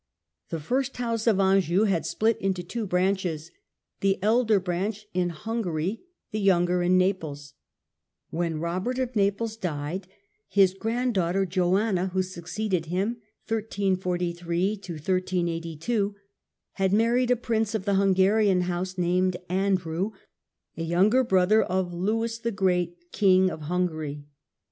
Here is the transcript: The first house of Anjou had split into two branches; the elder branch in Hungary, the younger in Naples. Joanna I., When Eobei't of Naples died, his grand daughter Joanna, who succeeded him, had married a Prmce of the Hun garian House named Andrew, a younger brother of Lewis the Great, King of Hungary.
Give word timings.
The 0.49 0.59
first 0.59 0.97
house 0.97 1.27
of 1.27 1.39
Anjou 1.39 1.83
had 1.83 2.07
split 2.07 2.35
into 2.39 2.63
two 2.63 2.87
branches; 2.87 3.51
the 3.99 4.17
elder 4.23 4.59
branch 4.59 5.05
in 5.13 5.29
Hungary, 5.29 6.01
the 6.31 6.39
younger 6.39 6.81
in 6.81 6.97
Naples. 6.97 7.53
Joanna 8.31 8.55
I., 8.55 8.57
When 8.57 8.57
Eobei't 8.83 8.97
of 9.03 9.15
Naples 9.15 9.55
died, 9.57 10.07
his 10.49 10.73
grand 10.73 11.13
daughter 11.13 11.45
Joanna, 11.45 12.07
who 12.07 12.23
succeeded 12.23 12.87
him, 12.87 13.17
had 13.47 13.59
married 13.59 14.01
a 14.01 14.01
Prmce 17.35 17.75
of 17.75 17.85
the 17.85 17.93
Hun 17.93 18.13
garian 18.15 18.61
House 18.61 18.97
named 18.97 19.37
Andrew, 19.49 20.11
a 20.75 20.81
younger 20.81 21.23
brother 21.23 21.61
of 21.61 21.93
Lewis 21.93 22.39
the 22.39 22.49
Great, 22.51 23.11
King 23.11 23.51
of 23.51 23.61
Hungary. 23.61 24.25